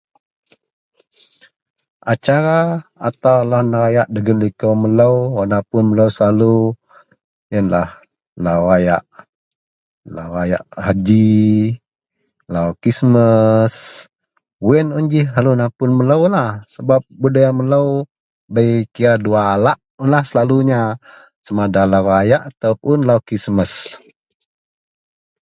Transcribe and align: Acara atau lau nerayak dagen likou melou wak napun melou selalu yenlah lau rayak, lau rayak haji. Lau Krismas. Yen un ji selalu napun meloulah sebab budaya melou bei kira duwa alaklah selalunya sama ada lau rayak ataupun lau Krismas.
Acara 2.13 2.57
atau 3.09 3.37
lau 3.51 3.61
nerayak 3.71 4.07
dagen 4.13 4.37
likou 4.43 4.73
melou 4.81 5.13
wak 5.35 5.47
napun 5.51 5.83
melou 5.89 6.09
selalu 6.17 6.55
yenlah 7.53 7.89
lau 8.45 8.61
rayak, 8.69 9.03
lau 10.15 10.29
rayak 10.35 10.63
haji. 10.85 11.35
Lau 12.53 12.67
Krismas. 12.81 13.73
Yen 14.69 14.87
un 14.97 15.05
ji 15.11 15.21
selalu 15.27 15.51
napun 15.61 15.89
meloulah 15.97 16.49
sebab 16.73 17.01
budaya 17.21 17.51
melou 17.59 17.87
bei 18.53 18.73
kira 18.93 19.15
duwa 19.23 19.41
alaklah 19.55 20.23
selalunya 20.29 20.81
sama 21.45 21.61
ada 21.69 21.81
lau 21.93 22.03
rayak 22.11 22.41
ataupun 22.49 22.97
lau 23.07 23.19
Krismas. 23.27 23.71